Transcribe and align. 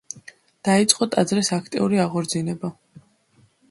დაიწყო 0.69 1.09
ტაძრის 1.17 1.53
აქტიური 1.59 2.03
აღორძინება. 2.09 2.77